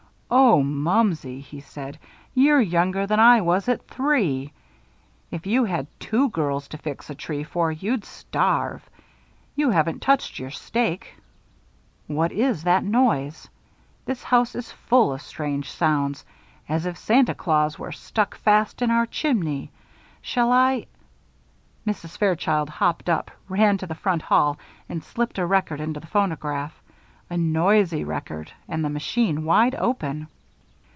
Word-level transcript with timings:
"Oh, 0.33 0.63
Mumsey!" 0.63 1.41
he 1.41 1.59
said. 1.59 1.99
"You're 2.33 2.61
younger 2.61 3.05
than 3.05 3.19
I 3.19 3.41
was 3.41 3.67
at 3.67 3.85
three. 3.89 4.53
If 5.29 5.45
you 5.45 5.65
had 5.65 5.87
two 5.99 6.29
girls 6.29 6.69
to 6.69 6.77
fix 6.77 7.09
a 7.09 7.15
tree 7.15 7.43
for, 7.43 7.69
you'd 7.69 8.05
starve. 8.05 8.89
You 9.57 9.71
haven't 9.71 10.01
touched 10.01 10.39
your 10.39 10.49
steak 10.49 11.17
what 12.07 12.31
is 12.31 12.63
that 12.63 12.85
noise? 12.85 13.49
This 14.05 14.23
house 14.23 14.55
is 14.55 14.71
full 14.71 15.11
of 15.11 15.21
strange 15.21 15.69
sounds 15.69 16.23
as 16.69 16.85
if 16.85 16.97
Santa 16.97 17.35
Claus 17.35 17.77
were 17.77 17.91
stuck 17.91 18.35
fast 18.37 18.81
in 18.81 18.89
our 18.89 19.05
chimney. 19.07 19.69
Shall 20.21 20.53
I" 20.53 20.85
Mrs. 21.85 22.17
Fairchild 22.17 22.69
hopped 22.69 23.09
up, 23.09 23.31
ran 23.49 23.77
to 23.79 23.85
the 23.87 23.95
front 23.95 24.21
hall, 24.21 24.57
and 24.87 25.03
slipped 25.03 25.39
a 25.39 25.45
record 25.45 25.81
into 25.81 25.99
the 25.99 26.07
phonograph. 26.07 26.77
A 27.29 27.37
noisy 27.37 28.03
record 28.03 28.51
and 28.67 28.83
the 28.83 28.89
machine 28.89 29.45
wide 29.45 29.73
open. 29.75 30.27